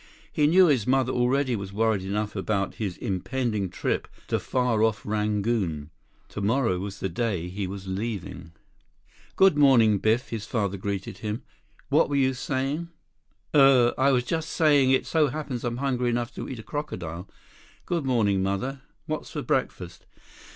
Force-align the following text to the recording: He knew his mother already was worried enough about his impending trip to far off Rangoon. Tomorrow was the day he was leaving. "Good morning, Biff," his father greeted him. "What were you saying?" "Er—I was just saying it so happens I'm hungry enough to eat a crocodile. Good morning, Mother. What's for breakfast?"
He 0.33 0.47
knew 0.47 0.65
his 0.65 0.87
mother 0.87 1.11
already 1.13 1.55
was 1.55 1.71
worried 1.71 2.01
enough 2.01 2.35
about 2.35 2.73
his 2.81 2.97
impending 2.97 3.69
trip 3.69 4.07
to 4.29 4.39
far 4.39 4.81
off 4.81 5.05
Rangoon. 5.05 5.91
Tomorrow 6.27 6.79
was 6.79 6.99
the 7.01 7.07
day 7.07 7.49
he 7.49 7.67
was 7.67 7.85
leaving. 7.87 8.51
"Good 9.35 9.55
morning, 9.59 9.99
Biff," 9.99 10.29
his 10.29 10.47
father 10.47 10.75
greeted 10.75 11.19
him. 11.19 11.43
"What 11.89 12.09
were 12.09 12.15
you 12.15 12.33
saying?" 12.33 12.89
"Er—I 13.53 14.11
was 14.11 14.23
just 14.23 14.49
saying 14.49 14.89
it 14.89 15.05
so 15.05 15.27
happens 15.27 15.63
I'm 15.63 15.77
hungry 15.77 16.09
enough 16.09 16.33
to 16.33 16.49
eat 16.49 16.57
a 16.57 16.63
crocodile. 16.63 17.29
Good 17.85 18.03
morning, 18.03 18.41
Mother. 18.41 18.81
What's 19.05 19.29
for 19.29 19.43
breakfast?" 19.43 20.07